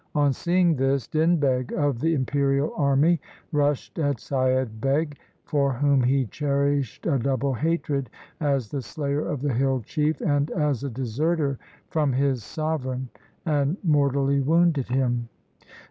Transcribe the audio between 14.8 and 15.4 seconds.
him.